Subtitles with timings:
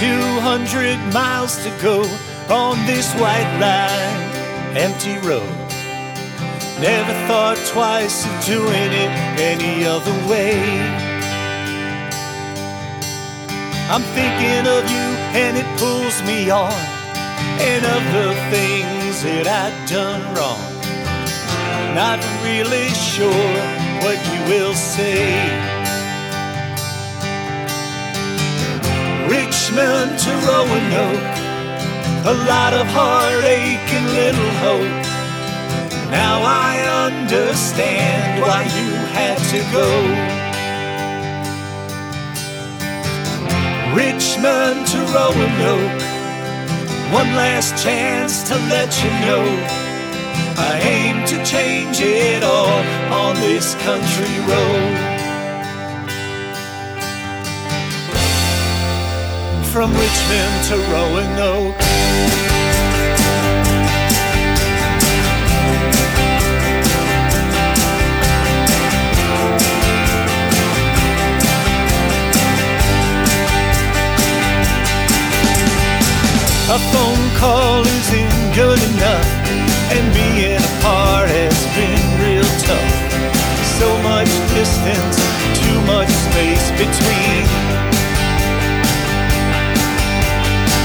[0.00, 2.00] 200 miles to go
[2.48, 5.44] on this white line, empty road.
[6.80, 10.56] Never thought twice of doing it any other way.
[13.92, 16.72] I'm thinking of you and it pulls me on,
[17.60, 20.64] and of the things that I've done wrong.
[21.94, 23.52] Not really sure
[24.00, 25.79] what you will say.
[29.70, 31.36] Richmond to Roanoke,
[32.26, 35.06] a lot of heartache and little hope.
[36.10, 39.88] Now I understand why you had to go.
[43.94, 46.02] Richmond to Roanoke,
[47.14, 49.44] one last chance to let you know.
[50.58, 55.19] I aim to change it all on this country road.
[59.72, 61.76] From Richmond to Roanoke.
[76.66, 79.26] A phone call isn't good enough,
[79.92, 82.94] and being apart has been real tough.
[83.78, 85.16] So much distance,
[85.62, 87.59] too much space between.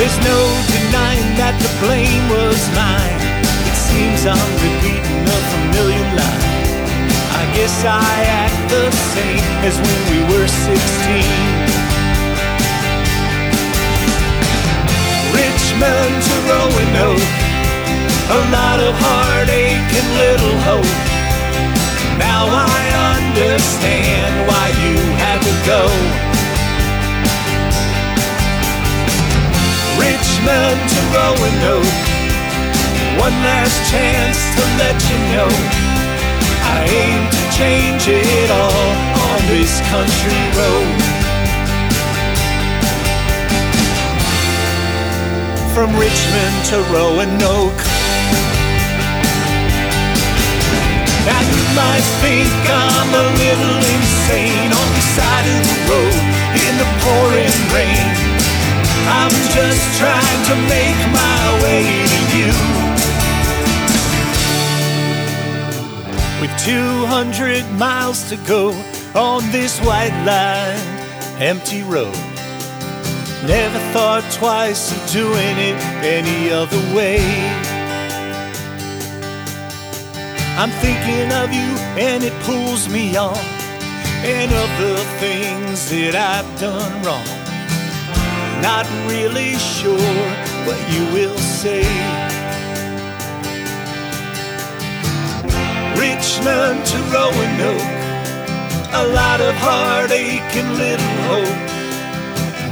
[0.00, 0.40] There's no
[0.72, 3.20] denying that the blame was mine.
[3.68, 6.64] It seems I'm repeating a familiar line.
[7.36, 10.80] I guess I act the same as when we were 16.
[15.36, 17.28] Richmond to Roanoke,
[18.32, 20.96] a lot of heartache and little hope.
[22.16, 22.80] Now I
[23.20, 26.29] understand why you had to go.
[30.40, 32.00] Richmond to Roanoke.
[33.20, 35.52] One last chance to let you know
[36.64, 38.88] I aim to change it all
[39.20, 40.96] on this country road.
[45.76, 47.82] From Richmond to Roanoke.
[51.28, 56.16] Now you might think I'm a little insane on the side of the road
[56.64, 58.30] in the pouring rain.
[59.12, 60.19] I'm just trying
[60.50, 62.52] to make my way to you.
[66.40, 68.72] With 200 miles to go
[69.14, 70.80] on this white line,
[71.40, 72.18] empty road.
[73.46, 77.22] Never thought twice of doing it any other way.
[80.58, 83.38] I'm thinking of you and it pulls me on,
[84.26, 87.39] and of the things that I've done wrong
[88.62, 89.96] not really sure
[90.66, 91.82] what you will say.
[95.96, 97.90] Richmond to Roanoke,
[98.92, 101.60] a lot of heartache and little hope.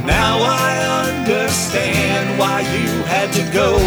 [0.05, 3.77] Now I understand why you had to go.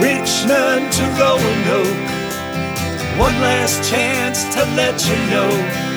[0.00, 2.00] Richmond to Roanoke,
[3.18, 5.89] one last chance to let you know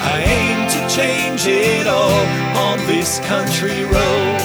[0.00, 2.26] I aim to change it all
[2.68, 4.40] on this country road.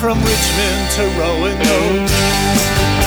[0.00, 3.01] From Richmond to Roanoke.